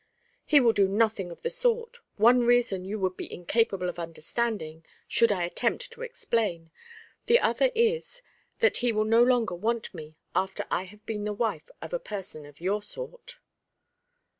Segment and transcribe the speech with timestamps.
[0.43, 1.99] "He will do nothing of the sort.
[2.17, 6.71] One reason you would be incapable of understanding, should I attempt to explain;
[7.27, 8.23] the other is,
[8.61, 11.99] that he will no longer want me after I have been the wife of a
[11.99, 13.37] person of your sort."